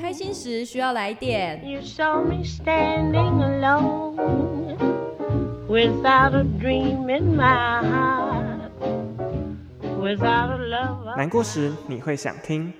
[0.00, 1.60] 开心时需要来点。
[11.16, 12.72] 难过时你会想听。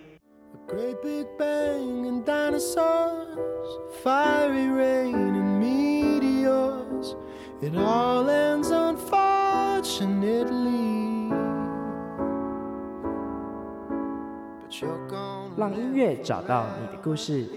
[15.57, 17.51] 让音乐找到你的故事。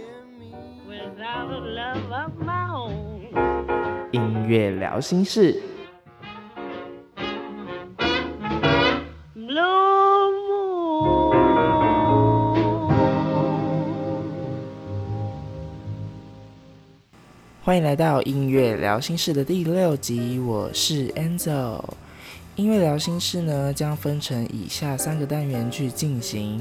[4.11, 5.61] 音乐聊心室。
[17.63, 21.79] 欢迎来到音乐聊心事的第六集，我是 Enzo。
[22.55, 26.59] 音乐聊心事呢，将分成以下三个单元去进行。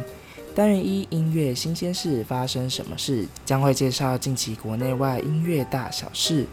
[0.55, 3.25] 单元一，音乐新鲜事，发生什么事？
[3.47, 6.45] 将会介绍近期国内外音乐大小事。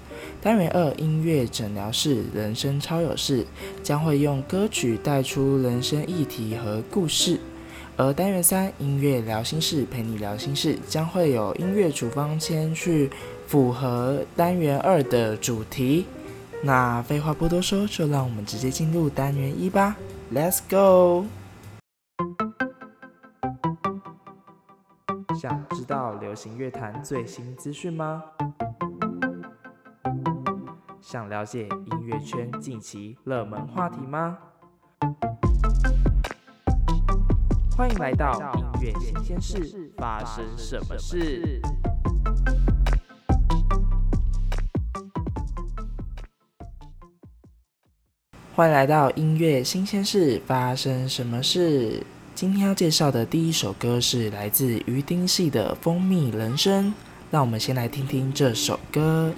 [0.41, 3.45] 单元二，音乐诊疗室，人生超有事，
[3.83, 7.38] 将会用歌曲带出人生议题和故事。
[7.97, 13.09] 而单元三，音乐聊心事，陪你聊心事，将会有音乐处方签去
[13.47, 16.05] 符合单元二的主题。
[16.61, 19.95] 那废话不多说，就让我们直接进入单元一吧
[20.33, 21.25] ，Let's go！
[25.39, 28.23] 想知道流行乐坛最新资讯吗？
[30.99, 34.37] 想了解音乐圈近期热门话题吗？
[37.77, 41.61] 欢迎来到音乐新鲜事，发生什么事？
[48.58, 52.02] 欢迎来到音乐新鲜事，发生什么事？
[52.33, 56.86] 今天要介绍的第一首歌是来自于丁系的《蜂蜜人生》，
[57.30, 59.31] 让我们先来听听这首歌。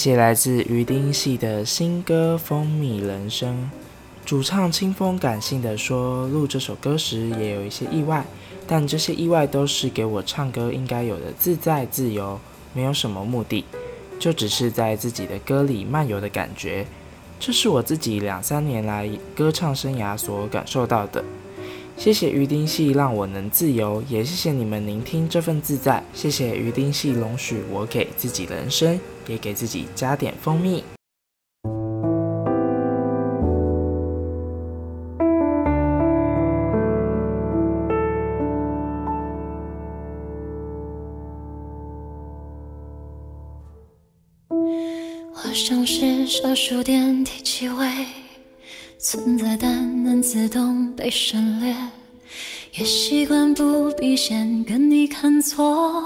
[0.00, 3.54] 谢谢来自鱼丁系的新歌《蜂蜜人生》。
[4.24, 8.24] 主唱清风感性地说：“录这首歌时也有一些意外，
[8.66, 12.40] 但这些意外都是给我唱歌应该有的自在自由，
[12.72, 13.62] 没有什么目的，
[14.18, 16.86] 就只是在自己的歌里漫游的感觉。
[17.38, 19.06] 这是我自己两三年来
[19.36, 21.22] 歌唱生涯所感受到的。
[21.98, 26.02] 谢谢鱼丁系让我能自由，也谢谢你们聆听这份自在。
[26.14, 28.98] 谢谢鱼丁系容许我给自己人生，
[29.30, 30.82] 也给自己加点蜂蜜。”
[45.42, 47.86] 我像是小数点提气味，
[48.98, 51.74] 存在但能自动被省略，
[52.74, 56.02] 也习惯不必先跟你看错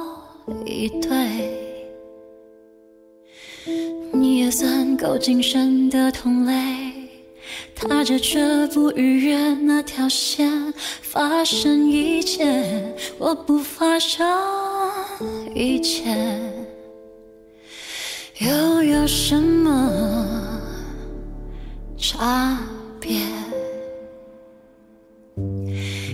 [0.65, 1.74] 一对。
[4.13, 6.53] 你也算够谨慎的同类，
[7.75, 10.73] 踏着却不逾越那条线，
[11.03, 14.27] 发生一切，我不发生
[15.55, 16.15] 一切。
[18.41, 20.61] 又有什么
[21.97, 22.59] 差
[23.01, 23.21] 别？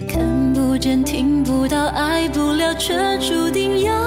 [0.08, 3.99] 看不见、听不到、爱不了，却注定要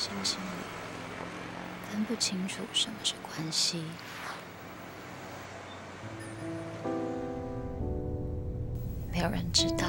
[0.00, 3.82] 星星里分不清楚什么是关系，
[9.12, 9.86] 没有人知道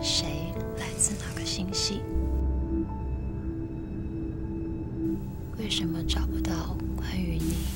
[0.00, 2.00] 谁来自哪个星系。
[5.58, 7.66] 为什么找不到关于你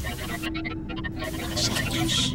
[1.36, 2.34] 留下的故事？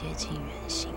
[0.00, 0.87] 接近圆心。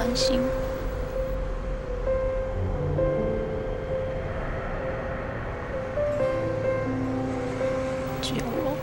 [0.00, 0.40] 关心？
[8.22, 8.74] 只有我，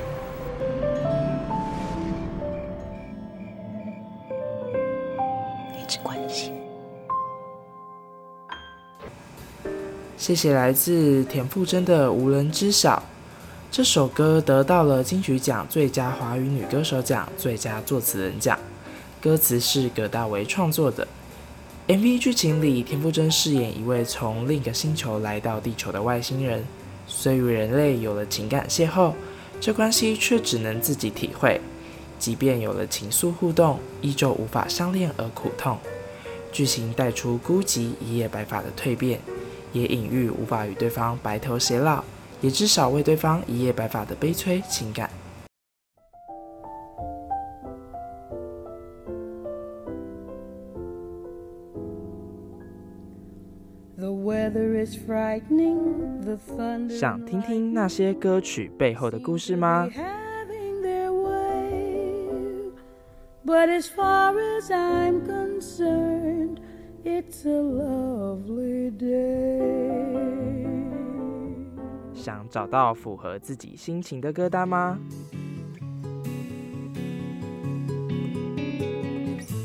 [5.75, 6.53] 一直关心。
[10.17, 12.95] 谢谢来自田馥甄的《无人知晓》。
[13.71, 18.59] 这首歌得到了金曲奖最佳华语女歌手奖、最佳作词人奖。
[19.19, 21.07] 歌词是葛大为创作的。
[21.87, 26.63] MV 剧情里，田馥甄饰演一位从另一个星球来到地球的外星人，
[27.07, 29.13] 虽与人类有了情感邂逅，
[29.59, 31.59] 这关系却只能自己体会。
[32.19, 35.77] 即便有了情愫互动，依旧无法相恋而苦痛。
[36.51, 39.19] 剧情带出孤寂一夜白发的蜕变，
[39.71, 42.03] 也隐喻无法与对方白头偕老，
[42.41, 45.09] 也至少为对方一夜白发的悲催情感。
[56.89, 59.87] 想听听那些歌曲背后的故事吗？
[72.13, 74.99] 想找到符合自己心情的歌单吗？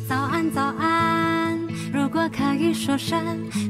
[0.09, 1.59] 早安，早安，
[1.93, 3.19] 如果可以说声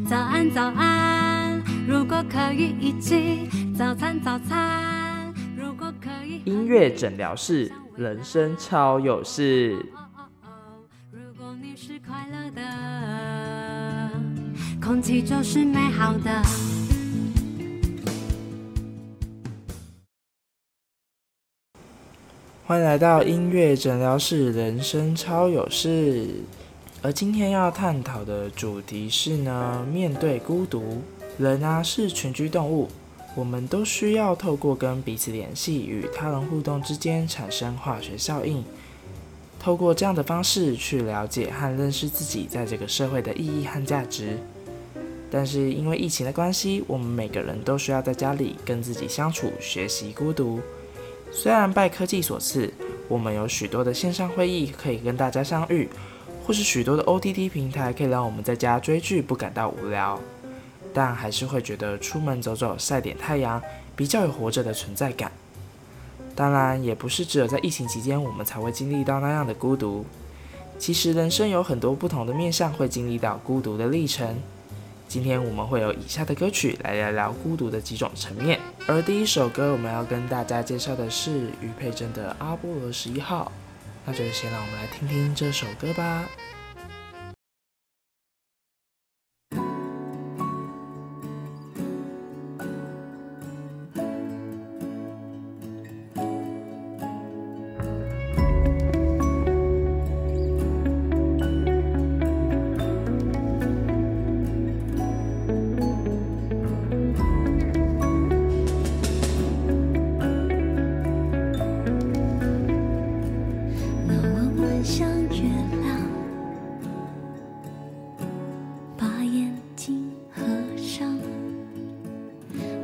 [0.06, 1.41] 早安，早安。
[1.84, 5.34] 如果可以一起早餐，早餐。
[5.56, 9.84] 如果可以，音乐诊疗室，人生超有事。
[11.10, 14.10] 如果你是快乐的，
[14.80, 16.42] 空气就是美好的。
[22.64, 26.28] 欢迎来到音乐诊疗室，人生超有事。
[27.02, 31.02] 而今天要探讨的主题是呢，面对孤独。
[31.38, 32.88] 人啊，是群居动物，
[33.34, 38.62] 我们都需要透过跟彼此联系与他人互动之间产生化学效应，
[39.58, 44.38] 透过这样的方式去了解和认识自己在这个社会的意义和价值。
[45.30, 50.60] 但是因为疫情的关系，我们每个人都需要在家里跟自己相处，学习孤独。
[51.32, 52.70] 虽然拜科技所赐，
[53.08, 55.88] 我们有许多的线上会议可以跟大家相遇，
[56.44, 60.20] 或是许多的 OTT 平台可以让我们在家追剧不感到无聊。
[60.94, 63.62] 但还是会觉得出门走走、晒点太阳
[63.96, 65.30] 比较有活着的存在感。
[66.34, 70.04] 当然，也不是只有在疫情期间我们才会经历到那样的孤独。
[70.78, 74.36] 其实人生有很多不同的面向，会经历到孤独的历程。
[75.06, 78.58] 今天我们会有以下的歌曲来聊聊孤独的几种层面。
[78.86, 83.52] 而第一首歌我们要跟大家介绍的是余佩真的《阿波罗十一号》，
[84.06, 86.24] 那就先让我们来听听这首歌吧。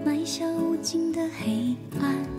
[0.05, 2.38] 埋下无尽的黑暗。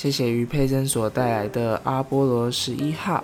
[0.00, 3.22] 谢谢于佩珍所带来的阿波罗十一号。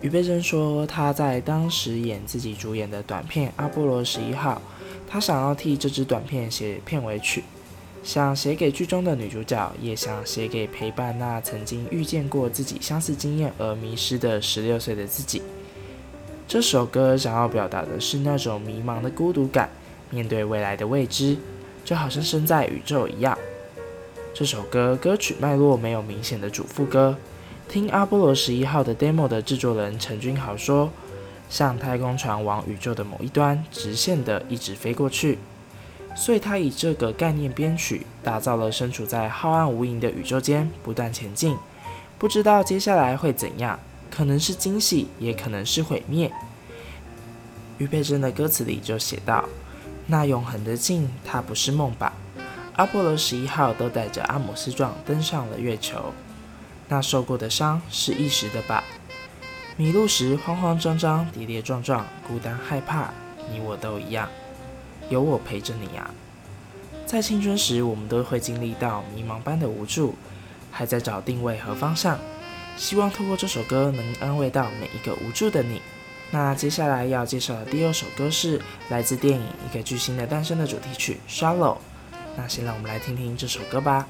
[0.00, 4.62] 于佩珍说，她在当时演自己主演的短片《阿波罗十一号》，
[5.10, 7.42] 她想要替这支短片写片尾曲，
[8.04, 15.42] 想写给剧中的女主角，也想写给陪伴那曾经遇见过自己相似经验而迷失的十六岁的自己。
[16.46, 19.68] 这首歌想要表达的是那种迷茫的孤独感，
[20.10, 21.36] 面对未来的未知，
[21.84, 23.36] 就好像身在宇宙一样。
[24.34, 27.16] 这首歌歌曲脉络没有明显的主副歌。
[27.68, 30.90] 听阿波罗十一号的 demo 的制作人陈君豪说，
[31.50, 35.38] 像太空船往宇宙的某一端直线的一直飞过去，
[36.16, 41.56] 所以他以这个概念编曲，打造了身处在浩瀚无垠的宇宙间不断前进，
[42.18, 43.78] 不知道接下来会怎样，
[44.10, 46.32] 可能是惊喜，也可能是毁灭。
[47.76, 49.44] 于佩珍的歌词里就写道
[50.08, 52.14] ：“那永恒的静，它不是梦吧？”
[52.78, 56.14] 阿波罗十一号都带着阿姆斯壮登上了月球，
[56.86, 58.84] 那受过的伤是一时的吧？
[59.76, 63.10] 迷路时慌慌张张、跌跌撞撞、孤单害怕，
[63.50, 64.28] 你我都一样，
[65.08, 66.08] 有我陪着你啊！
[67.04, 70.14] 在青春时，我们都会经历到迷茫般的无助，
[70.70, 72.16] 还在找定位和方向。
[72.76, 75.82] 希望透过这首歌能安慰到每一个无助的你。
[76.30, 81.74] 那接下来要介绍的第二首歌是来自电影《一个巨星的诞生》的主题曲《Shallow》。
[82.38, 84.06] 那先让我们来听听这首歌吧。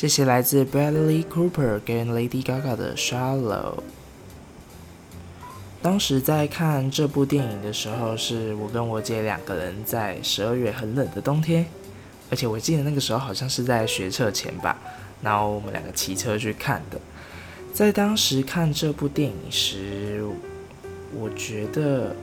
[0.00, 3.74] 谢谢来自 Bradley Cooper 跟 Lady Gaga 的《Shallow》。
[5.82, 11.66] 当时在看这部电影的时候，是我跟我姐两个人在十二月很冷的冬天，
[12.30, 14.78] 而且我记得那个时候好像是在学车前吧，
[15.20, 16.98] 然后我们两个骑车去看的。
[17.74, 20.24] 在当时看这部电影时，
[21.14, 22.16] 我觉得，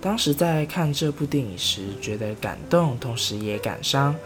[0.00, 4.16] 当时在看这部电影时觉得感动，同时也感伤。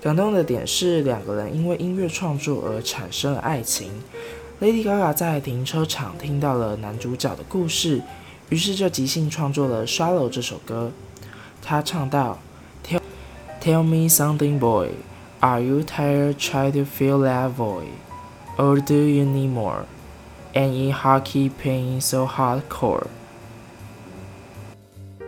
[0.00, 3.90] 感动的点是两个人因为音乐创作而产生了爱情。
[4.60, 8.00] Lady Gaga 在停车场听到了男主角的故事，
[8.48, 10.92] 于是就即兴创作了《Shallow》这首歌。
[11.62, 12.38] 她唱道
[12.86, 13.00] ：“Tell
[13.60, 14.90] Tell me something, boy.
[15.40, 17.90] Are you tired Try to fill that void,
[18.56, 19.84] or do you need more?
[20.54, 23.06] And in hockey pain so hardcore。”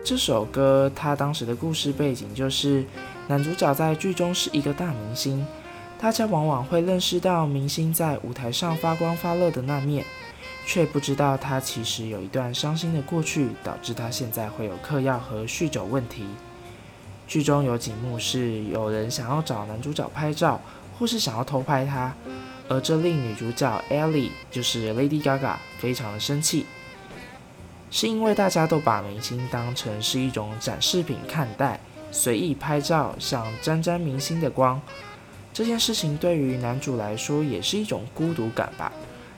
[0.02, 2.84] 这首歌他当时的故事背景就是，
[3.30, 5.46] 男主角在剧中是一个大明星。
[6.00, 10.04] 大家往往会认识到明星在舞台上发光发热的那面，
[10.66, 16.26] 却不知道他其实有一段伤心的过去，导致他现在会有嗑药和酗酒问题。
[17.28, 20.60] 剧中有几幕是有人想要找男主角拍照，
[20.98, 22.12] 或是想要偷拍他，
[22.68, 26.66] 而这令女主角 Ellie 就是 Lady Gaga 非常的生气，
[27.92, 31.78] 是因为大家都把明星当成是一种展示品看待，
[32.10, 34.80] 随意拍照，想沾沾明星的光。
[35.52, 38.92] 这件事情对于男主来说也是一种孤独感吧。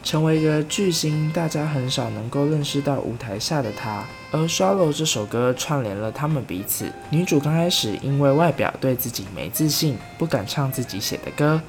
[0.04, 4.04] 成为一个巨星，大家很少能够认识到舞台下的他。
[4.32, 6.90] 而《Shallow》这首歌串联了他们彼此。
[7.11, 11.62] 女主刚开始因为外表对自己没自信，不敢唱自己写的歌。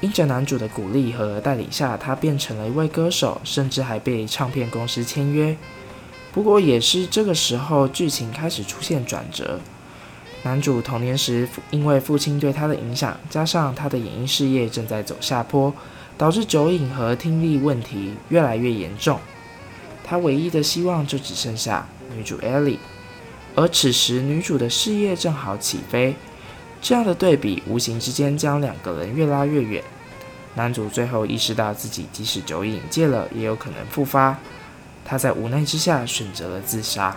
[0.00, 5.56] 因着男主的鼓励和带领下，她变成了一位歌手，甚至还被唱片公司签约。
[6.32, 9.60] 不过也是这个时候，剧情开始出现转折。
[10.44, 15.74] 男主童年时因为父亲对他的影响，加上他的演艺事业正在走下坡，
[16.16, 19.18] 导致酒瘾和听力问题越来越严重。
[20.04, 22.78] 他唯一的希望就只剩下女主 Ellie，
[23.56, 26.14] 而此时女主的事业正好起飞，
[26.80, 29.82] 这样的对比无形之间将两个人越拉越远。
[30.54, 34.38] 男主最后意识到自己即使酒瘾戒了，也有可能复发，
[35.04, 37.14] 他在无奈之下选择了自杀。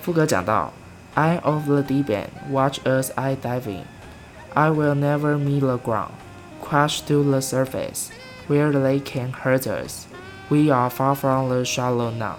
[0.00, 0.72] 副歌讲到。
[1.14, 3.84] Eye of the deep end, watch as I diving.
[4.54, 6.12] I will never meet the ground,
[6.62, 8.10] crash to the surface,
[8.46, 10.06] where they can hurt us.
[10.48, 12.36] We are far from the shallow now.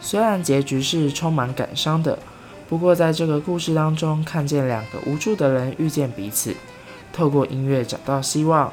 [0.00, 2.18] 虽然结局是充满感伤的，
[2.68, 6.54] 不过在这个故事当中，看见两个无助的人遇见彼此，
[7.12, 8.72] 透过音乐找到希望，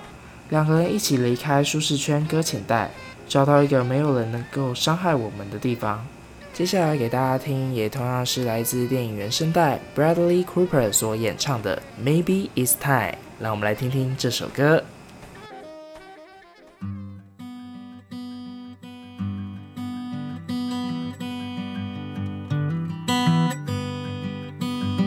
[0.50, 2.92] 两个人一起离开舒适圈，搁浅带，
[3.28, 6.06] 找到一个没有人能够伤害我们的地方。
[6.60, 14.84] 接下来给大家听，也同样是来自电影原声带 Bradley Cooper 所演唱的《Maybe It's Time》，让我们来听听这首歌。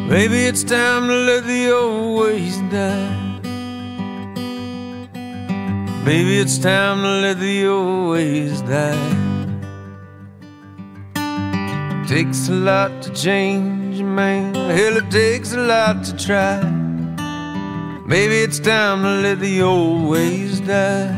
[0.09, 3.11] Maybe it's time to let the old ways die.
[6.07, 9.32] Maybe it's time to let the old ways die.
[12.13, 14.55] Takes a lot to change a man.
[14.55, 16.61] Hell, it takes a lot to try.
[18.05, 21.17] Maybe it's time to let the old ways die.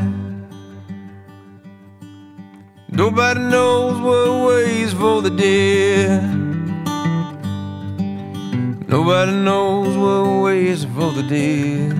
[2.87, 6.23] Nobody knows what ways for the dead.
[8.87, 11.93] Nobody knows what ways for the dead.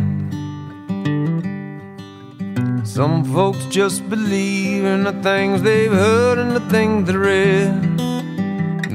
[2.88, 8.15] Some folks just believe in the things they've heard and the things they read.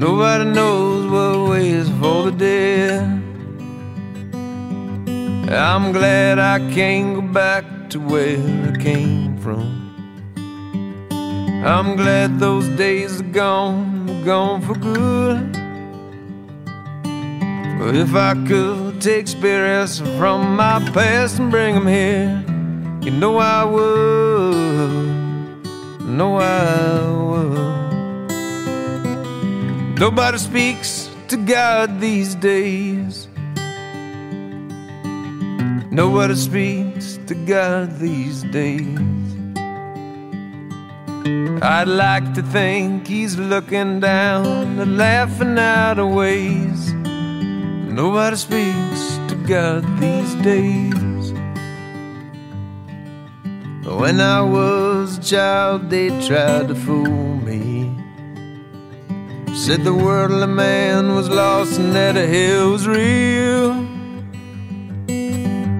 [0.01, 3.03] Nobody knows what waits for the dead.
[5.53, 9.67] I'm glad I can't go back to where I came from.
[11.63, 15.53] I'm glad those days are gone, gone for good.
[17.77, 22.43] But if I could take spirits from my past and bring them here,
[23.03, 25.05] you know I would,
[26.07, 27.80] know I would.
[30.01, 33.27] Nobody speaks to God these days.
[35.91, 38.97] Nobody speaks to God these days.
[41.61, 46.91] I'd like to think He's looking down and laughing out of ways.
[47.99, 51.31] Nobody speaks to God these days.
[53.85, 57.80] When I was a child, they tried to fool me.
[59.65, 63.69] Said the world of man was lost and that a hell was real.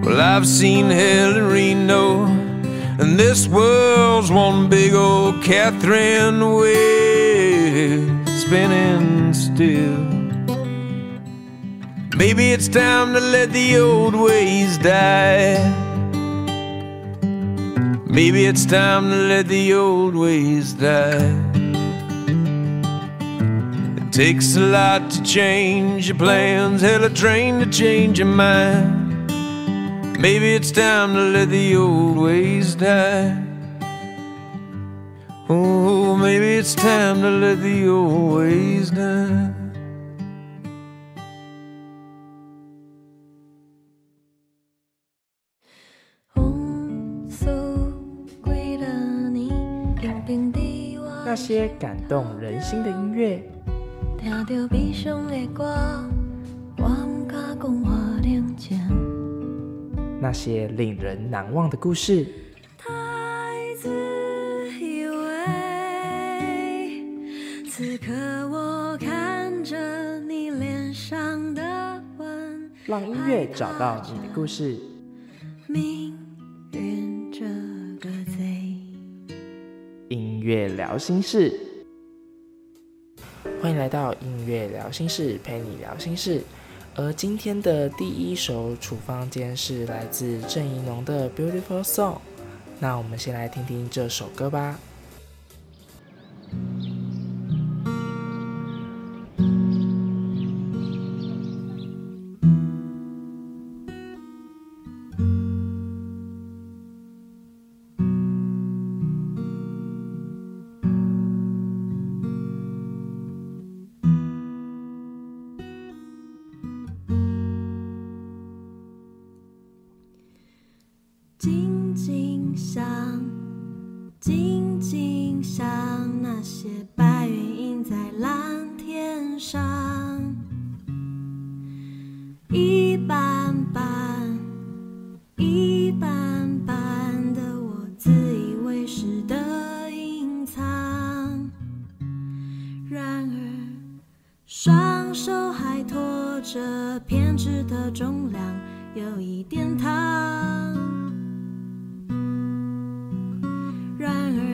[0.03, 9.33] Well, I've seen hell in Reno, and this world's one big old Catherine wheel spinning
[9.33, 10.05] still.
[12.15, 15.57] Maybe it's time to let the old ways die.
[18.05, 21.50] Maybe it's time to let the old ways die
[24.20, 29.30] It takes a lot to change your plans, hell, a train to change your mind.
[30.20, 33.42] Maybe it's time to let the old ways die.
[35.48, 39.66] Oh, maybe it's time to let the old ways die.
[51.26, 53.42] 那些感动人心的音乐，
[60.19, 62.27] 那些令人难忘的故事，
[67.67, 68.13] 此刻
[68.49, 74.77] 我看着你脸上的纹，让音乐找到你的故事。
[80.09, 81.70] 音乐聊心室，欢迎
[83.81, 86.43] 来到音乐聊心事，陪你聊心事。
[86.93, 92.13] 而今天的第一首处方间是来自郑宜农的《Beautiful Song》，
[92.79, 94.77] 那我们先来听听这首歌吧。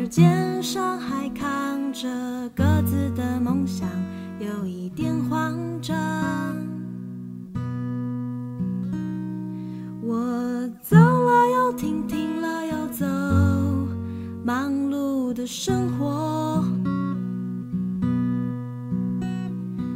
[0.07, 2.07] 肩上还扛着
[2.55, 3.89] 各自的梦想
[4.39, 5.97] 有一点慌张。
[10.01, 13.05] 我走了又停停了又走
[14.45, 16.63] 忙碌的生活。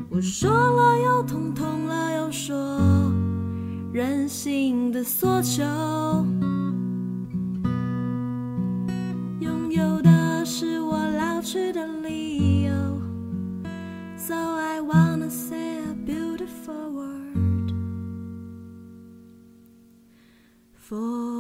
[0.09, 2.53] 我说了又痛痛了又说
[3.93, 5.63] 任性的索求。
[20.91, 21.30] for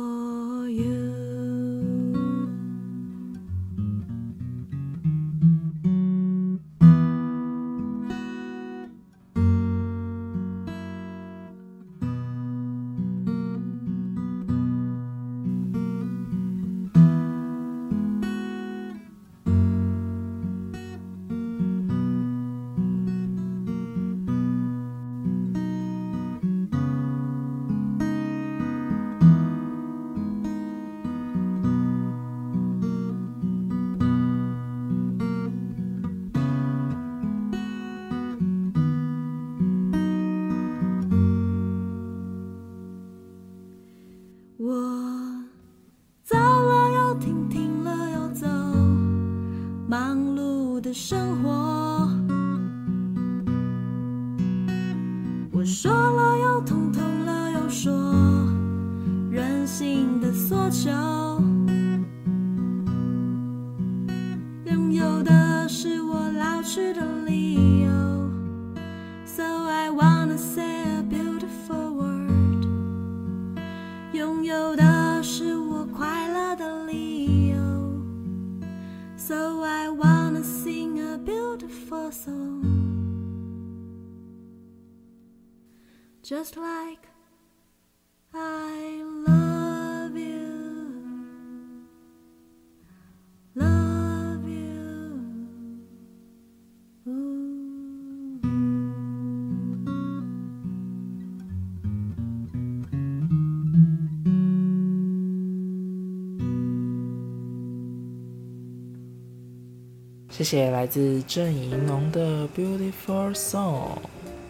[70.41, 72.65] say a beautiful word。
[74.11, 77.57] 拥有的是我快乐的理由。
[79.15, 82.65] So I wanna sing a beautiful song。
[86.23, 87.10] Just like
[110.41, 113.73] 谢谢来自郑宜农的《Beautiful Song》。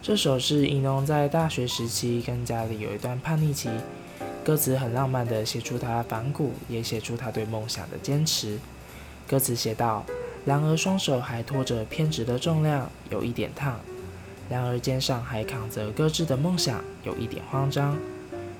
[0.00, 3.68] 这首是宜农在大学时期跟家里有一段叛逆期，
[4.42, 8.58] 歌词很浪漫的写出他反骨，也写出他对梦想的坚持。
[9.28, 10.02] 歌词写道：
[10.46, 13.74] 然而双手还拖着偏执的重量，有一点烫；
[14.48, 17.98] 然而肩上还扛着搁置的梦想，有一点慌张。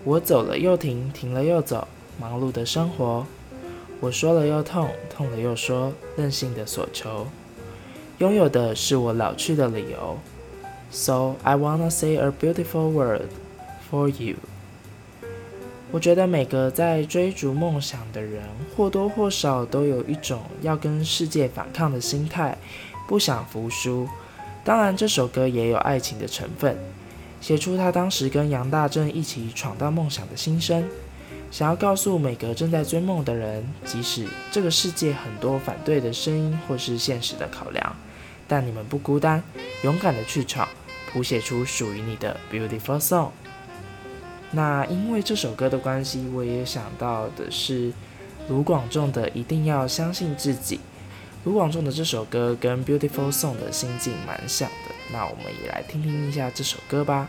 [0.04, 1.88] 我走了又停，停了又走，
[2.20, 3.26] 忙碌的生活。
[4.02, 7.24] 我说了又痛，痛了又说，任性的所求，
[8.18, 10.18] 拥有的是我老去的理由。
[10.90, 13.28] So I wanna say a beautiful word
[13.88, 14.38] for you。
[15.92, 18.42] 我觉得每个在追逐梦想的人，
[18.76, 22.58] 或多或少都有一种要跟世界反抗的心态，
[23.06, 24.08] 不想服输。
[24.64, 26.76] 当然，这首歌也有爱情的成分，
[27.40, 30.88] 写出他当时跟杨大正一起闯荡梦想的心声。
[31.52, 37.94] 想要告诉每个正在追梦的人，即使这个世界很多反对的声音或是现实的考量，
[38.48, 39.42] 但你们不孤单，
[39.84, 40.66] 勇敢的去闯，
[41.12, 43.28] 谱写出属于你的 beautiful song。
[44.50, 47.92] 那因为这首歌的关系，我也想到的是
[48.48, 50.76] 卢广仲的《一定要相信自己》。
[51.44, 57.28] 卢广仲的这首歌跟 beautiful song 的心境蛮像的，那我们也来听听一下这首歌吧。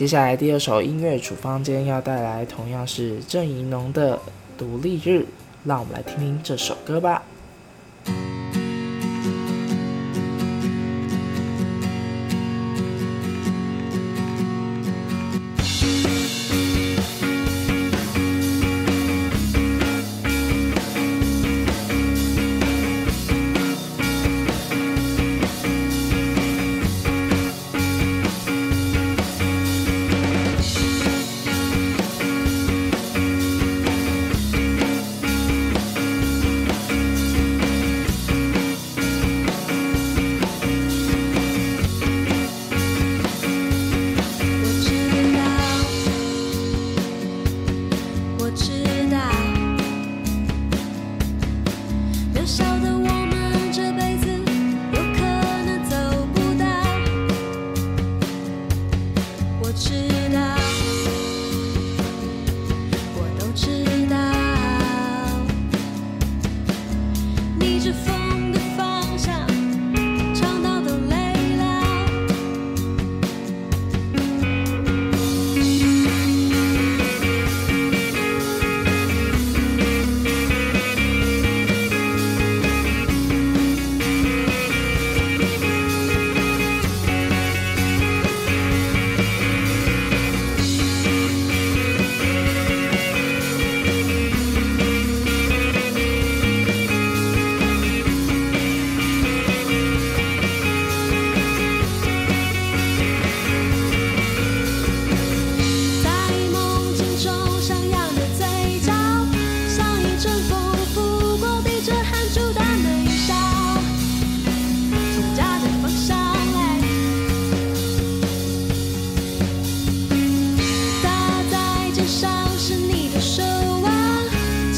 [0.00, 4.16] 接下来第二首音乐，处方间要带来同样是郑宜农的
[4.56, 5.18] 《独立日》，
[5.62, 7.22] 让我们来听听这首歌吧。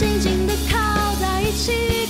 [0.02, 2.01] 紧紧地靠在一起。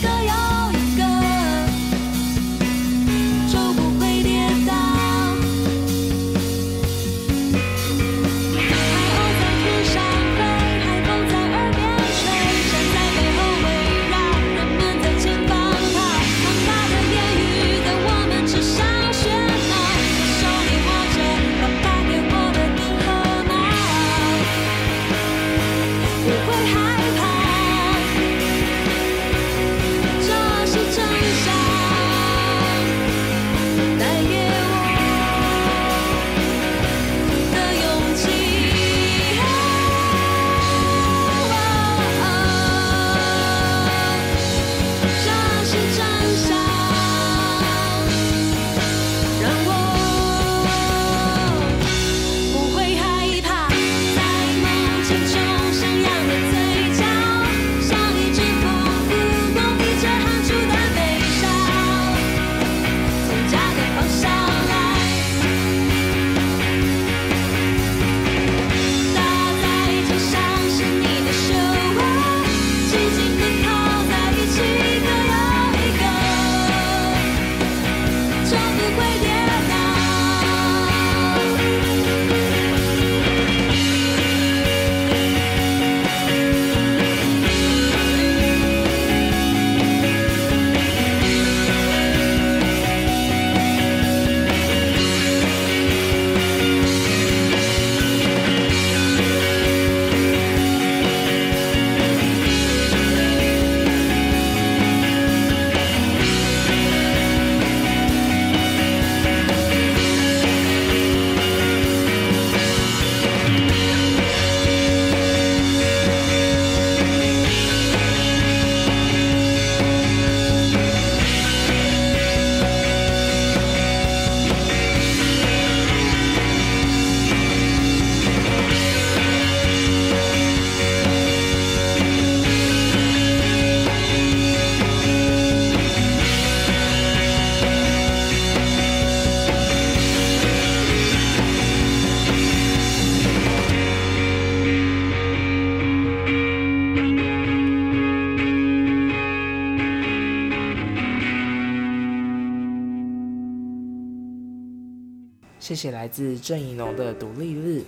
[155.82, 157.80] 写来自郑宜农的《独立日》，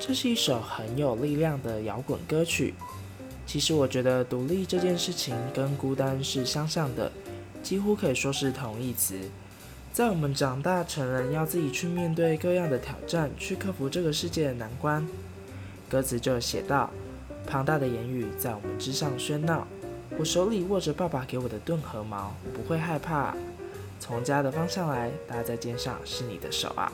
[0.00, 2.74] 这是一首很有力量的摇滚歌曲。
[3.46, 7.12] 其实我觉得独立这件事情跟孤单是相像的，
[7.62, 9.16] 几乎可以说是同义词。
[9.92, 15.06] 在我们长大成人，要自己去面对各样的挑战，去克服这个世界的难关。
[15.88, 16.90] 歌词就写道：
[17.46, 19.68] 庞大的言语在我们之上喧闹，
[20.18, 23.36] 我手里握着爸爸给我的盾和矛，不会害怕。
[24.00, 26.90] 从家的方向来，搭在肩上是你的手啊，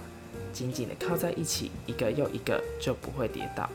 [0.56, 3.68] 紧紧地靠在一起，一个又一个，就不会跌倒。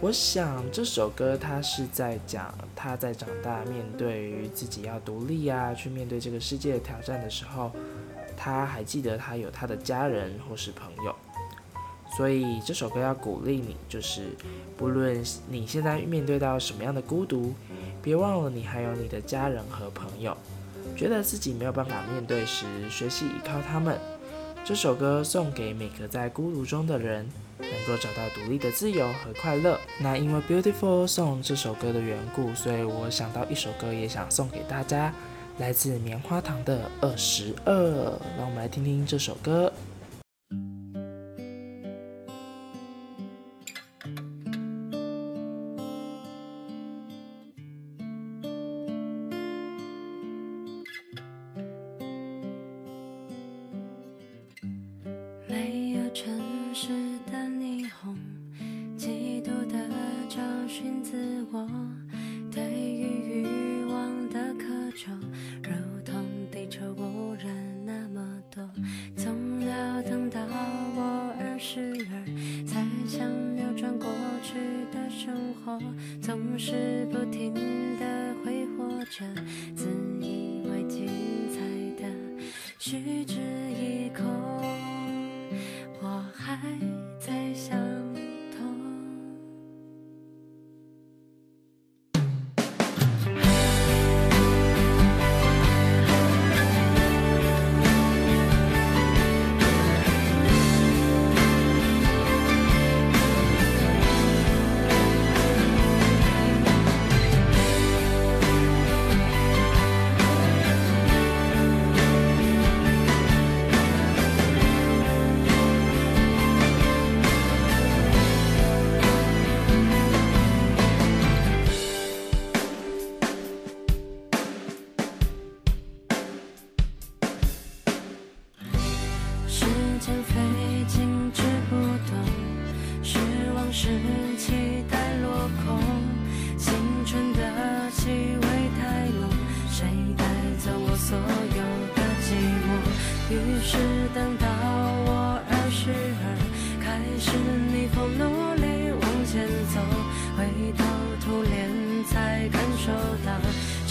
[0.00, 7.70] 我想这首歌它是在讲他在长大，面对于自己要独立啊，去面对这个世界的挑战的时候，
[8.34, 11.14] 他还记得他有他的家人或是朋友，
[12.16, 14.30] 所以这首歌要鼓励你，就是
[14.78, 17.52] 不论你现在面对到什么样的孤独，
[18.02, 20.34] 别忘了你还有你的家人和朋友。
[20.96, 23.98] 觉得自己没有办法面对时，学习依靠他们。
[24.64, 29.78] 这首歌送给每个在孤独中的人，能够找到独立的自由和快乐。
[29.98, 35.12] 那因为 Beautiful Song 这首歌的缘故，所以我想到一首歌也想送给大家，
[35.58, 37.74] 来自棉花糖的《二十二》。
[38.38, 39.70] 让我们来听听这首歌。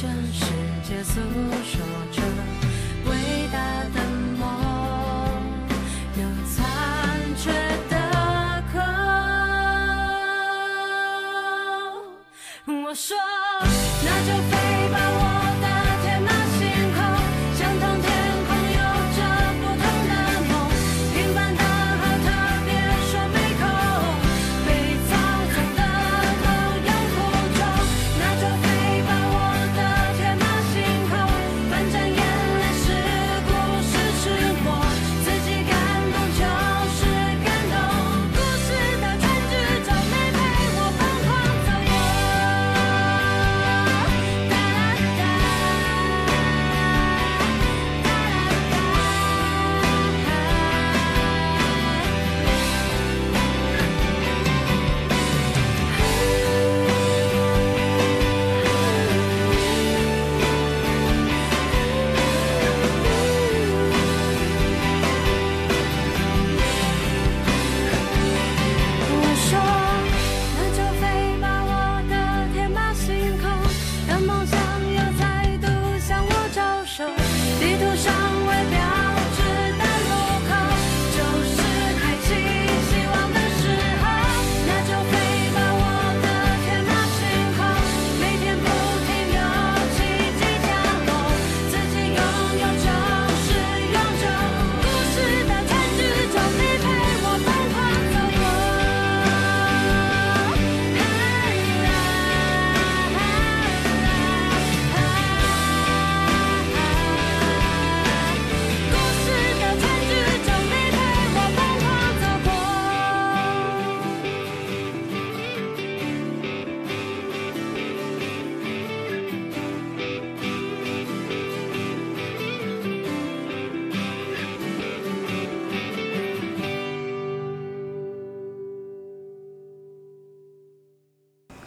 [0.04, 0.44] 全世
[0.84, 1.22] 界诉
[1.64, 1.80] 说
[2.12, 2.22] 着
[3.06, 3.58] 伟大
[3.96, 4.04] 的
[4.38, 4.44] 梦
[6.20, 6.60] 有残
[7.38, 7.50] 缺
[7.90, 7.96] 的
[8.74, 8.76] 壳
[12.84, 13.16] 我说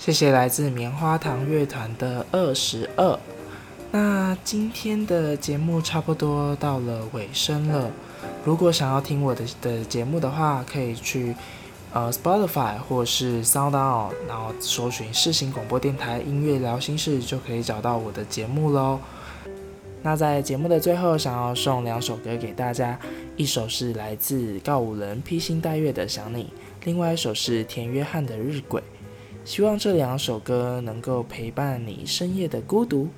[0.07, 3.19] 谢谢来自棉花糖乐团的二十二。
[3.91, 7.91] 那今天的节目差不多到了尾声了。
[8.45, 11.35] 如果想要听我的的节目的话，可以去
[11.93, 19.01] 呃 Spotify 或是 SoundOn，然后搜寻世新广播电台音乐聊心事，就可以找到我的节目喽。
[20.05, 22.97] 那在节目的最后，想要送两首歌给大家，
[23.37, 26.53] 一首是来自告五人披星戴月的想你，
[26.85, 28.81] 另外一首是田约翰的日晷。
[29.47, 33.09] 希望这两首歌能够陪伴你深夜的孤独。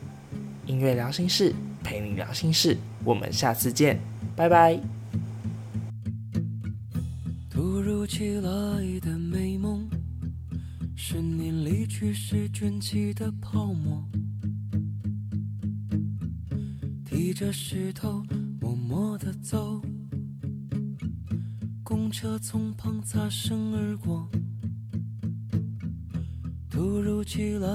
[0.67, 3.99] 音乐聊心事，陪你聊心事，我们下次见，
[4.37, 4.79] 拜拜。
[7.49, 8.51] 突如其来
[9.01, 9.89] 的美梦，
[10.95, 14.05] 是你离去时卷起的泡沫。
[17.07, 18.23] 提着石头，
[18.61, 19.81] 默默地走，
[21.83, 24.29] 公车从旁擦身而过。
[26.79, 27.69] 突如其来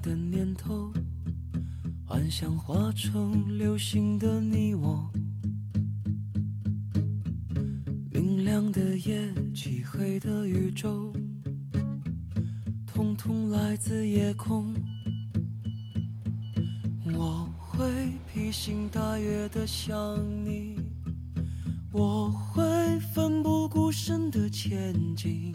[0.00, 0.92] 的念头，
[2.04, 5.10] 幻想化成流星的你我。
[8.12, 11.10] 明亮的夜，漆黑的宇宙，
[12.86, 14.74] 统统来自夜空。
[17.14, 20.76] 我会披星戴月的想你，
[21.90, 22.62] 我会
[23.14, 25.54] 奋不顾身的前进。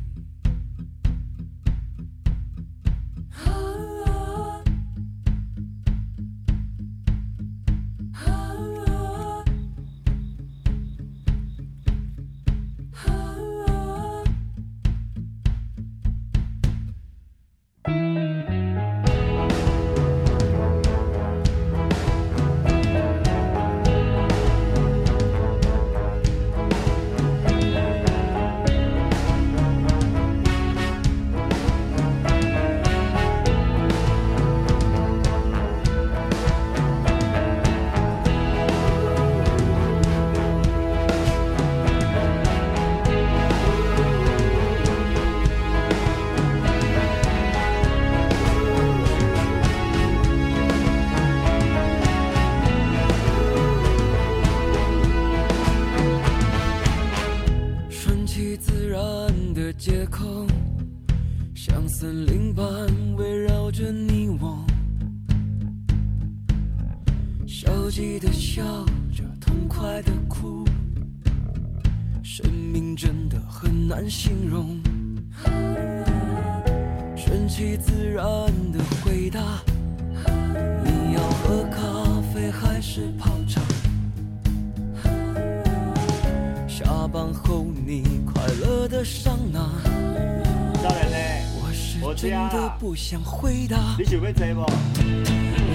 [92.77, 93.77] 不想回答。
[93.97, 94.65] 你想要坐吗？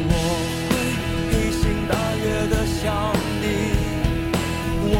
[0.09, 0.13] 我
[0.69, 0.73] 会
[1.31, 2.83] 披星戴月的想
[3.41, 3.45] 你，
[4.93, 4.95] 我